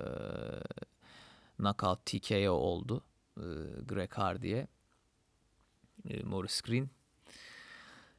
[1.58, 3.04] knockout TKO oldu
[3.38, 3.46] e,
[3.86, 4.68] Greg Hardy'ye.
[6.10, 6.90] E, Morris Green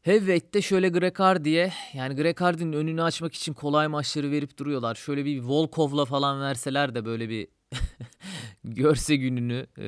[0.02, 4.94] Heavyweight'te şöyle Greg Hardy'ye yani Greg Hardy'nin önünü açmak için kolay maçları verip duruyorlar.
[4.94, 7.48] Şöyle bir Volkov'la falan verseler de böyle bir
[8.64, 9.84] görse gününü e,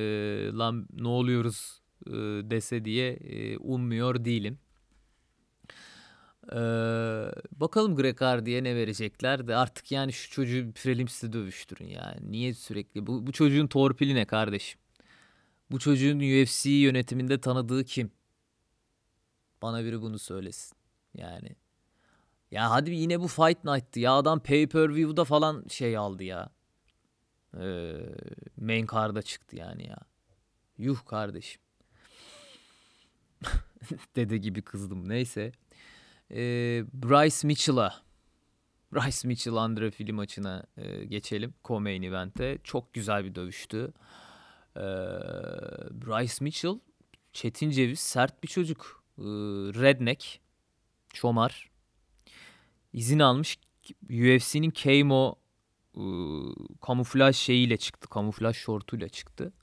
[0.57, 2.11] lan ne oluyoruz e,
[2.49, 4.59] dese diye e, ummuyor değilim.
[6.51, 6.55] Ee,
[7.51, 12.31] bakalım Greg Hardy'ye ne verecekler de artık yani şu çocuğu Prelims'te dövüştürün yani.
[12.31, 13.07] Niye sürekli?
[13.07, 14.79] Bu, bu çocuğun torpili ne kardeşim?
[15.71, 18.11] Bu çocuğun UFC yönetiminde tanıdığı kim?
[19.61, 20.77] Bana biri bunu söylesin.
[21.13, 21.55] Yani
[22.51, 26.49] Ya hadi yine bu Fight Night'tı ya adam pay-per-view'da falan şey aldı ya.
[27.59, 27.93] Ee,
[28.57, 29.97] main card'a çıktı yani ya.
[30.77, 31.61] Yuh kardeşim.
[34.15, 35.51] Dede gibi kızdım neyse.
[36.31, 38.05] Ee, Bryce Mitchell'a
[38.93, 41.53] Bryce Mitchell Andre film maçına e, geçelim.
[41.63, 42.57] Co-main event'e.
[42.63, 43.93] Çok güzel bir dövüştü.
[44.77, 44.81] Ee,
[45.91, 46.79] Bryce Mitchell
[47.33, 49.03] Çetin Ceviz sert bir çocuk.
[49.17, 49.23] Ee,
[49.81, 50.39] redneck.
[51.13, 51.69] Çomar.
[52.93, 53.57] İzin almış.
[54.03, 55.35] UFC'nin Kamo
[55.95, 56.03] e,
[56.81, 58.09] kamuflaj şeyiyle çıktı.
[58.09, 59.53] Kamuflaj şortuyla çıktı.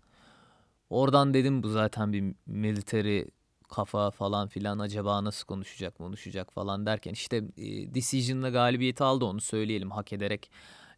[0.90, 3.25] Oradan dedim bu zaten bir military
[3.72, 9.40] kafa falan filan acaba nasıl konuşacak konuşacak falan derken işte e, decision'la galibiyeti aldı onu
[9.40, 10.50] söyleyelim hak ederek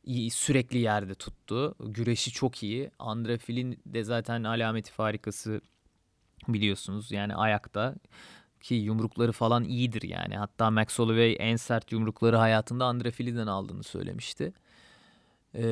[0.04, 1.74] iyi, sürekli yerde tuttu.
[1.80, 2.90] Güreşi çok iyi.
[2.98, 5.60] Andre Filin de zaten alameti farikası
[6.48, 7.12] biliyorsunuz.
[7.12, 7.94] Yani ayakta
[8.60, 10.36] ki yumrukları falan iyidir yani.
[10.36, 14.52] Hatta Max Holloway en sert yumrukları hayatında Andre Fili'den aldığını söylemişti.
[15.54, 15.64] Ee,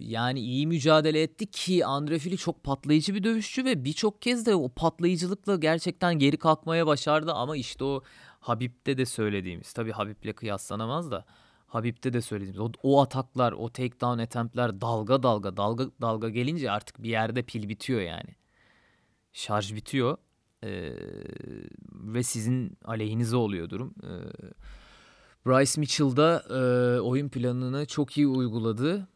[0.00, 4.54] yani iyi mücadele etti ki Andre Fili çok patlayıcı bir dövüşçü ve birçok kez de
[4.54, 8.02] o patlayıcılıkla gerçekten geri kalkmaya başardı ama işte o
[8.40, 11.24] Habib'de de söylediğimiz tabi Habib'le kıyaslanamaz da
[11.66, 17.02] Habib'de de söylediğimiz o, o ataklar o takedown attemptler dalga dalga dalga dalga gelince artık
[17.02, 18.30] bir yerde pil bitiyor yani
[19.32, 20.16] şarj bitiyor
[20.64, 20.92] ee,
[21.92, 23.94] ve sizin aleyhinize oluyor durum.
[24.02, 24.08] Ee,
[25.46, 29.08] Bryce Mitchell da e, oyun planını çok iyi uyguladı.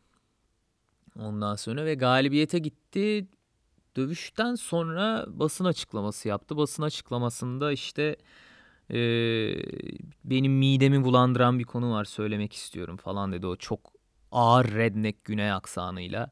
[1.18, 3.28] Ondan sonra ve galibiyete gitti.
[3.96, 6.56] Dövüşten sonra basın açıklaması yaptı.
[6.56, 8.16] Basın açıklamasında işte
[8.90, 8.98] e,
[10.24, 13.46] benim midemi bulandıran bir konu var söylemek istiyorum falan dedi.
[13.46, 13.92] O çok
[14.32, 16.30] ağır redneck güney aksanıyla.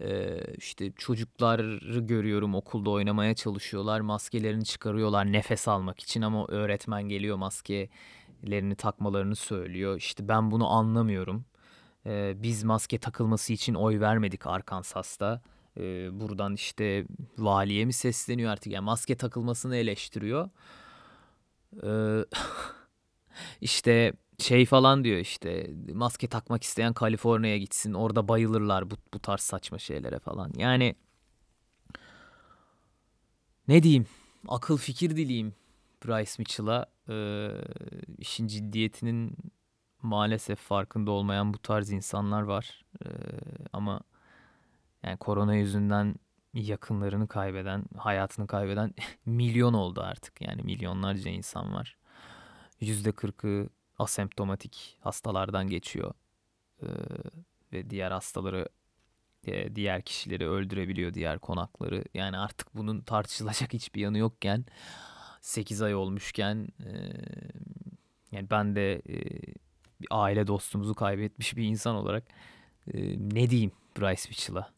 [0.00, 4.00] Ee, işte çocukları görüyorum okulda oynamaya çalışıyorlar.
[4.00, 9.96] Maskelerini çıkarıyorlar nefes almak için ama öğretmen geliyor maskelerini takmalarını söylüyor.
[9.96, 11.44] İşte ben bunu anlamıyorum.
[12.06, 15.42] Ee, biz maske takılması için oy vermedik Arkansas'ta.
[15.76, 17.06] Ee, buradan işte
[17.38, 20.50] valiye mi sesleniyor artık yani maske takılmasını eleştiriyor.
[21.84, 22.24] Ee,
[23.60, 29.40] işte şey falan diyor işte maske takmak isteyen Kaliforniya'ya gitsin orada bayılırlar bu, bu tarz
[29.40, 30.52] saçma şeylere falan.
[30.56, 30.94] Yani
[33.68, 34.06] ne diyeyim
[34.48, 35.54] akıl fikir dileyim
[36.04, 37.48] Bryce Mitchell'a ee,
[38.18, 39.36] işin ciddiyetinin
[40.02, 43.08] maalesef farkında olmayan bu tarz insanlar var ee,
[43.72, 44.00] ama
[45.02, 46.14] yani korona yüzünden
[46.54, 48.94] yakınlarını kaybeden hayatını kaybeden
[49.26, 51.96] milyon oldu artık yani milyonlarca insan var.
[52.80, 56.14] Yüzde kırkı asemptomatik hastalardan geçiyor
[56.82, 56.86] ee,
[57.72, 58.68] ve diğer hastaları
[59.46, 62.04] e, diğer kişileri öldürebiliyor diğer konakları.
[62.14, 64.64] Yani artık bunun tartışılacak hiçbir yanı yokken
[65.40, 66.90] 8 ay olmuşken e,
[68.32, 69.16] yani ben de e,
[70.00, 72.24] bir aile dostumuzu kaybetmiş bir insan olarak
[72.94, 74.70] e, ne diyeyim Bryce Mitchell'a?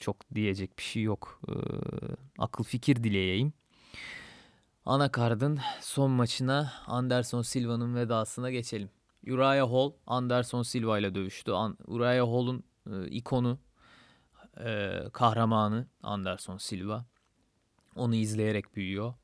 [0.00, 1.40] Çok diyecek bir şey yok.
[1.48, 1.52] E,
[2.38, 3.52] akıl fikir dileyeyim.
[4.86, 8.90] Anakard'ın son maçına Anderson Silva'nın vedasına geçelim.
[9.26, 11.52] Uriah Hall Anderson Silva ile dövüştü.
[11.86, 13.58] Uriah Hall'un e, ikonu,
[14.60, 17.06] e, kahramanı Anderson Silva.
[17.94, 19.14] Onu izleyerek büyüyor.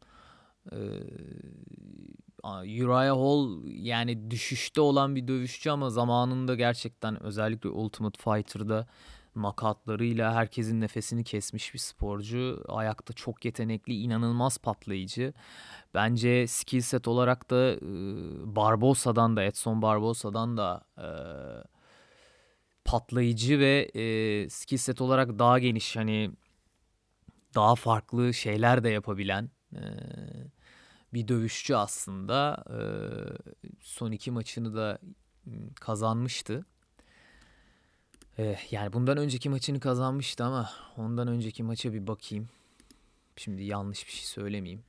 [2.45, 8.87] Uriah Hall yani düşüşte olan bir dövüşçü ama zamanında gerçekten özellikle Ultimate Fighter'da
[9.35, 12.65] makatlarıyla herkesin nefesini kesmiş bir sporcu.
[12.69, 15.33] Ayakta çok yetenekli, inanılmaz patlayıcı.
[15.95, 17.81] Bence skill set olarak da e,
[18.57, 21.09] Barbosa'dan da, Edson Barbosa'dan da e,
[22.85, 26.31] patlayıcı ve e, skill set olarak daha geniş hani
[27.55, 29.81] daha farklı şeyler de yapabilen e,
[31.15, 32.65] bir dövüşçü aslında.
[32.71, 32.79] E,
[33.81, 34.99] son iki maçını da
[35.81, 36.65] kazanmıştı.
[38.39, 42.49] Ee, yani bundan önceki maçını kazanmıştı ama ondan önceki maça bir bakayım.
[43.37, 44.85] Şimdi yanlış bir şey söylemeyeyim.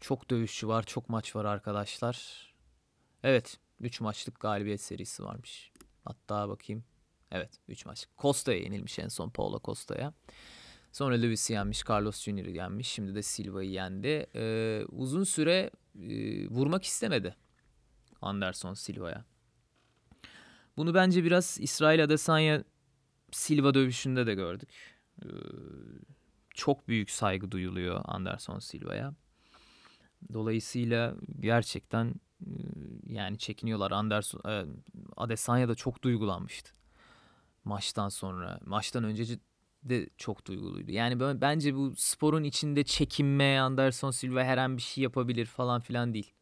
[0.00, 2.46] Çok dövüşçü var, çok maç var arkadaşlar.
[3.22, 5.72] Evet, 3 maçlık galibiyet serisi varmış.
[6.04, 6.84] Hatta bakayım.
[7.30, 8.06] Evet, 3 maç.
[8.18, 10.12] Costa'ya yenilmiş en son Paula Costa'ya.
[10.96, 12.88] Sonra Lewis'i yenmiş, Carlos Junior'ı yenmiş.
[12.88, 14.26] Şimdi de Silva'yı yendi.
[14.34, 17.36] Ee, uzun süre e, vurmak istemedi
[18.22, 19.24] Anderson Silva'ya.
[20.76, 22.64] Bunu bence biraz İsrail Adesanya
[23.32, 24.68] Silva dövüşünde de gördük.
[25.22, 25.26] Ee,
[26.54, 29.14] çok büyük saygı duyuluyor Anderson Silva'ya.
[30.32, 32.52] Dolayısıyla gerçekten e,
[33.06, 33.90] yani çekiniyorlar.
[33.90, 34.64] Anderson e,
[35.16, 36.72] Adesanya da çok duygulanmıştı.
[37.64, 39.38] Maçtan sonra, maçtan önce
[39.88, 40.90] de çok duyguluydu.
[40.90, 45.80] Yani böyle, bence bu sporun içinde çekinme, Anderson Silva her an bir şey yapabilir falan
[45.80, 46.32] filan değil.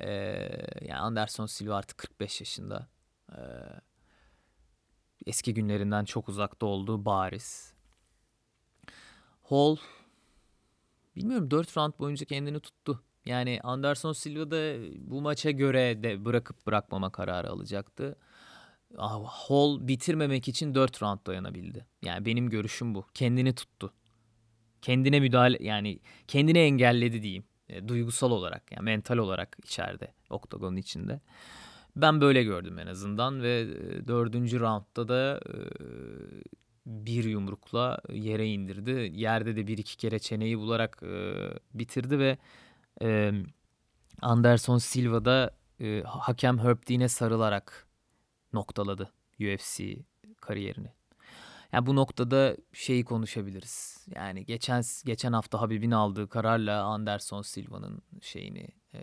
[0.00, 0.08] Ee,
[0.80, 2.88] yani Anderson Silva artık 45 yaşında.
[3.32, 3.38] Ee,
[5.26, 7.74] eski günlerinden çok uzakta olduğu bariz.
[9.42, 9.76] Hall
[11.16, 13.02] bilmiyorum 4 round boyunca kendini tuttu.
[13.26, 14.76] Yani Anderson Silva da
[15.10, 18.16] bu maça göre de bırakıp bırakmama kararı alacaktı.
[18.98, 21.86] Ah, Hall bitirmemek için 4 round dayanabildi.
[22.02, 23.06] Yani benim görüşüm bu.
[23.14, 23.92] Kendini tuttu.
[24.82, 27.44] Kendine müdahale yani kendini engelledi diyeyim.
[27.68, 31.20] E, duygusal olarak yani mental olarak içeride oktagonun içinde.
[31.96, 35.54] Ben böyle gördüm en azından ve e, dördüncü roundda da e,
[36.86, 39.10] bir yumrukla yere indirdi.
[39.14, 41.34] Yerde de bir iki kere çeneyi bularak e,
[41.74, 42.38] bitirdi ve
[43.02, 43.32] e,
[44.22, 47.85] Anderson Silva da e, hakem Herb Dean'e sarılarak
[48.56, 49.96] noktaladı UFC
[50.40, 50.92] kariyerini.
[51.72, 54.06] Yani bu noktada şeyi konuşabiliriz.
[54.14, 59.00] Yani geçen geçen hafta Habib'in aldığı kararla Anderson Silva'nın şeyini e,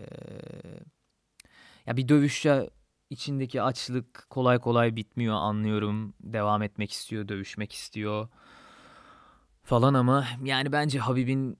[1.85, 2.69] ya bir dövüşçe
[3.09, 6.13] içindeki açlık kolay kolay bitmiyor anlıyorum.
[6.19, 8.27] Devam etmek istiyor, dövüşmek istiyor
[9.63, 11.57] falan ama yani bence Habib'in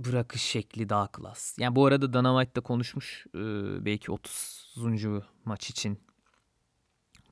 [0.00, 1.58] bırakış şekli daha klas.
[1.58, 3.40] Yani bu arada Dana White da konuşmuş e,
[3.84, 4.76] belki 30.
[5.44, 5.98] maç için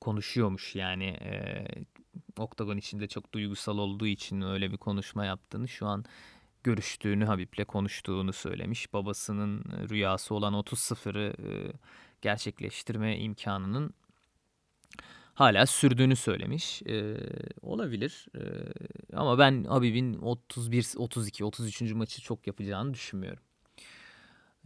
[0.09, 1.65] konuşuyormuş yani e,
[2.39, 6.05] Oktagon içinde çok duygusal olduğu için öyle bir konuşma yaptığını şu an
[6.65, 8.93] görüştüğünü Habib'le konuştuğunu söylemiş.
[8.93, 11.73] Babasının rüyası olan 30-0'ı e,
[12.23, 13.95] gerçekleştirme imkanının
[15.35, 16.83] hala sürdüğünü söylemiş.
[16.83, 17.17] E,
[17.63, 18.27] olabilir.
[18.37, 18.43] E,
[19.17, 21.93] ama ben Habib'in 31, 32, 33.
[21.93, 23.43] maçı çok yapacağını düşünmüyorum.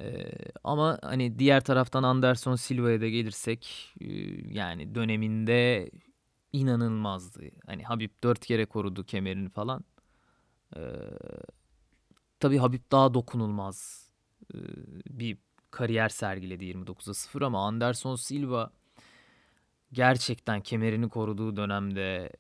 [0.02, 0.30] E,
[0.64, 4.06] ama hani diğer taraftan Anderson Silva'ya da gelirsek e,
[4.54, 5.90] yani döneminde
[6.52, 7.40] inanılmazdı.
[7.66, 9.84] Hani Habib dört kere korudu kemerini falan.
[10.76, 10.80] Ee,
[12.40, 14.08] tabii Habib daha dokunulmaz
[14.54, 14.58] ee,
[15.06, 15.38] bir
[15.70, 18.70] kariyer sergiledi 29'a 0 ama Anderson Silva
[19.92, 22.30] gerçekten kemerini koruduğu dönemde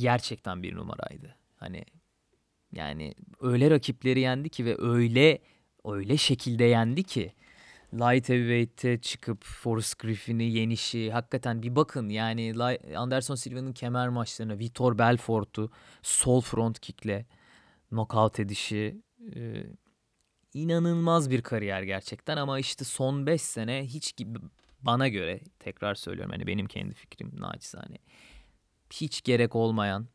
[0.00, 1.36] gerçekten bir numaraydı.
[1.56, 1.84] Hani
[2.72, 5.38] yani öyle rakipleri yendi ki ve öyle
[5.94, 7.32] öyle şekilde yendi ki.
[7.94, 12.54] Light heavyweight'e çıkıp Forrest Griffin'i yenişi hakikaten bir bakın yani
[12.96, 15.70] Anderson Silva'nın kemer maçlarına Vitor Belfort'u
[16.02, 17.26] sol front kickle
[17.88, 19.02] knockout edişi
[19.36, 19.64] e,
[20.54, 24.38] inanılmaz bir kariyer gerçekten ama işte son 5 sene hiç gibi
[24.80, 27.98] bana göre tekrar söylüyorum hani benim kendi fikrim naçizane
[28.92, 30.08] hiç gerek olmayan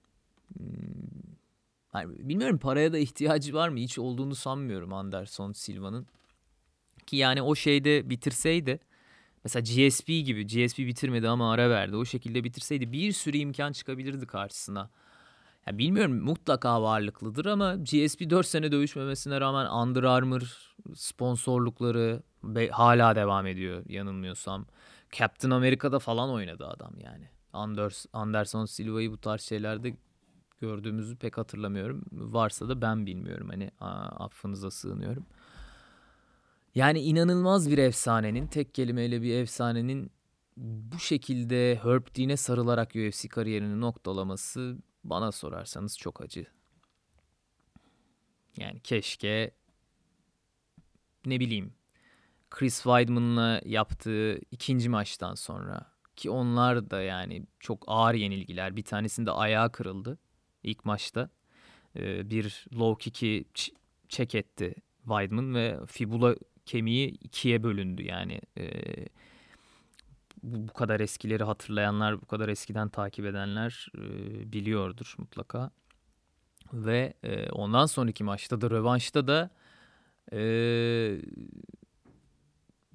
[1.94, 6.08] hmm, bilmiyorum paraya da ihtiyacı var mı hiç olduğunu sanmıyorum Anderson Silva'nın
[7.06, 8.80] ki yani o şeyde bitirseydi
[9.44, 11.96] mesela GSP gibi GSP bitirmedi ama ara verdi.
[11.96, 14.90] O şekilde bitirseydi bir sürü imkan çıkabilirdi karşısına.
[15.68, 22.24] Ya bilmiyorum mutlaka varlıklıdır ama GSP 4 sene dövüşmemesine rağmen Under Armour sponsorlukları
[22.72, 24.66] hala devam ediyor yanılmıyorsam.
[25.12, 27.30] Captain America'da falan oynadı adam yani.
[27.54, 29.96] Anders, Anderson Silva'yı bu tarz şeylerde
[30.64, 32.04] gördüğümüzü pek hatırlamıyorum.
[32.12, 33.50] Varsa da ben bilmiyorum.
[33.50, 33.72] Hani
[34.20, 35.26] affınıza sığınıyorum.
[36.76, 40.12] Yani inanılmaz bir efsanenin, tek kelimeyle bir efsanenin
[40.58, 46.46] bu şekilde Herb Dean'e sarılarak UFC kariyerini noktalaması bana sorarsanız çok acı.
[48.58, 49.52] Yani keşke
[51.26, 51.74] ne bileyim
[52.50, 58.76] Chris Weidman'la yaptığı ikinci maçtan sonra ki onlar da yani çok ağır yenilgiler.
[58.76, 60.20] Bir tanesinde ayağı kırıldı
[60.64, 61.30] ilk maçta.
[61.96, 63.46] Ee, bir low kick'i
[64.10, 68.42] çek etti Weidman ve fibula kemiği ikiye bölündü yani.
[68.58, 68.66] E,
[70.44, 74.02] bu, bu kadar eskileri hatırlayanlar, bu kadar eskiden takip edenler e,
[74.52, 75.72] biliyordur mutlaka.
[76.74, 79.50] Ve e, ondan sonraki maçta da rövanşta da
[80.34, 80.42] e,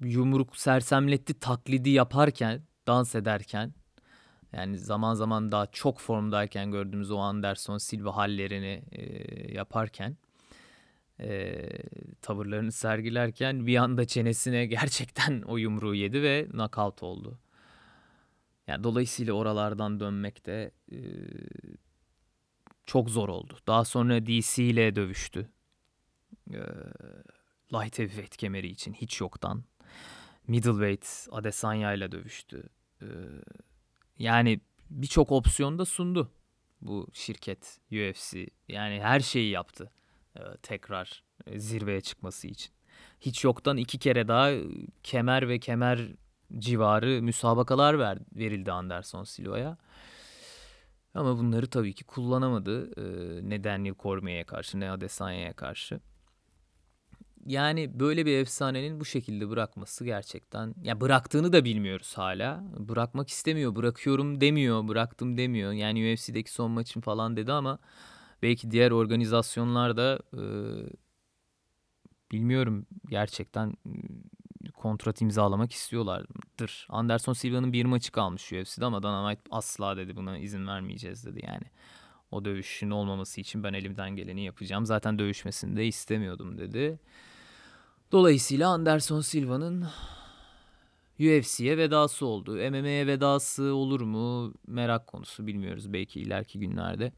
[0.01, 3.73] yumruk sersemletti taklidi yaparken, dans ederken
[4.53, 9.03] yani zaman zaman daha çok formdayken gördüğümüz o Anderson Silva hallerini e,
[9.53, 10.17] yaparken
[11.19, 11.67] e,
[12.21, 17.39] tavırlarını sergilerken bir anda çenesine gerçekten o yumruğu yedi ve knockout oldu.
[18.67, 20.97] Yani dolayısıyla oralardan dönmek de e,
[22.85, 23.57] çok zor oldu.
[23.67, 25.49] Daha sonra DC ile dövüştü.
[26.53, 26.59] E,
[27.73, 29.63] light heavyweight kemeri için hiç yoktan.
[30.47, 32.63] Middleweight Adesanya ile dövüştü.
[33.01, 33.07] E,
[34.19, 34.59] yani
[34.89, 36.31] birçok opsiyon da sundu
[36.81, 38.47] bu şirket UFC.
[38.67, 39.91] Yani her şeyi yaptı.
[40.35, 42.71] E, tekrar e, zirveye çıkması için.
[43.19, 44.63] Hiç yoktan iki kere daha e,
[45.03, 45.99] kemer ve kemer
[46.57, 49.77] civarı müsabakalar ver, verildi Anderson Silva'ya.
[51.13, 52.89] Ama bunları tabii ki kullanamadı.
[53.49, 55.99] ne Daniel Cormier'e karşı ne Adesanya'ya karşı.
[57.45, 62.63] Yani böyle bir efsanenin bu şekilde bırakması gerçekten ya bıraktığını da bilmiyoruz hala.
[62.79, 65.71] Bırakmak istemiyor, bırakıyorum demiyor, bıraktım demiyor.
[65.71, 67.79] Yani UFC'deki son maçım falan dedi ama
[68.41, 70.43] belki diğer organizasyonlar da e,
[72.31, 73.73] bilmiyorum gerçekten
[74.73, 76.87] kontrat imzalamak istiyorlardır.
[76.89, 81.41] Anderson Silva'nın bir maçı kalmış UFC'de ama Dana White asla dedi buna izin vermeyeceğiz dedi
[81.45, 81.63] yani.
[82.31, 84.85] O dövüşün olmaması için ben elimden geleni yapacağım.
[84.85, 86.99] Zaten dövüşmesini de istemiyordum dedi.
[88.11, 89.85] Dolayısıyla Anderson Silva'nın
[91.19, 92.51] UFC'ye vedası oldu.
[92.55, 95.93] MMA'ye vedası olur mu merak konusu bilmiyoruz.
[95.93, 97.11] Belki ileriki günlerde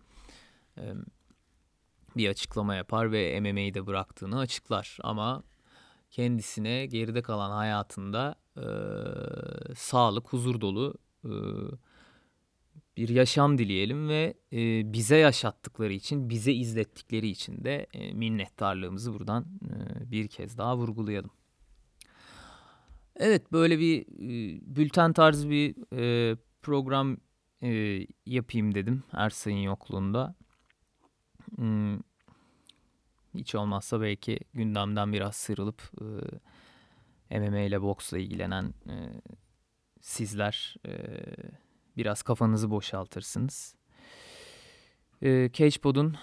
[2.18, 4.98] bir açıklama yapar ve MMA'yi de bıraktığını açıklar.
[5.02, 5.44] Ama
[6.12, 8.66] kendisine geride kalan hayatında e,
[9.76, 10.94] sağlık, huzur dolu
[11.26, 11.32] e,
[12.98, 19.46] bir yaşam dileyelim ve e, bize yaşattıkları için, bize izlettikleri için de e, minnettarlığımızı buradan
[19.66, 21.32] e, bir kez daha vurgulayalım.
[23.16, 27.18] Evet böyle bir e, bülten tarzı bir e, program
[27.64, 30.36] e, yapayım dedim Ersay'ın yokluğunda.
[31.56, 32.00] Hmm,
[33.36, 35.92] hiç olmazsa belki gündemden biraz sıyrılıp
[37.32, 38.96] e, MMA ile boksla ilgilenen e,
[40.02, 40.92] sizler e,
[42.02, 43.76] biraz kafanızı boşaltırsınız.
[45.22, 46.16] E, CagePod'un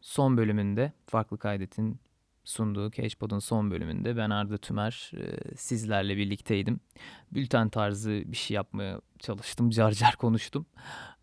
[0.00, 2.00] son bölümünde Farklı Kaydet'in
[2.44, 6.80] sunduğu CagePod'un son bölümünde ben Arda Tümer e, sizlerle birlikteydim.
[7.32, 9.70] Bülten tarzı bir şey yapmaya çalıştım.
[9.70, 10.66] Car car konuştum.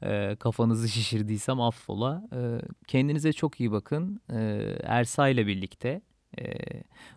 [0.03, 2.27] E, kafanızı şişirdiysem affola.
[2.33, 4.21] E, kendinize çok iyi bakın.
[4.29, 4.39] E,
[4.83, 6.01] Ersa ile birlikte
[6.39, 6.43] e,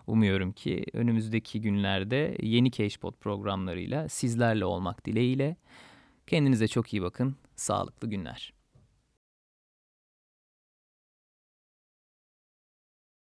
[0.06, 5.56] umuyorum ki önümüzdeki günlerde yeni CagePod programlarıyla sizlerle olmak dileğiyle.
[6.28, 7.36] Kendinize çok iyi bakın.
[7.56, 8.57] Sağlıklı günler.